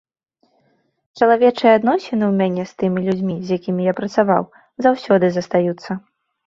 Чалавечыя 1.19 1.73
адносіны 1.79 2.23
ў 2.29 2.31
мяне 2.41 2.63
з 2.71 2.81
тымі 2.81 2.99
людзьмі, 3.09 3.35
з 3.45 3.61
якімі 3.61 3.81
я 3.93 3.97
працаваў, 4.01 4.43
заўжды 4.89 5.27
застаюцца. 5.39 5.91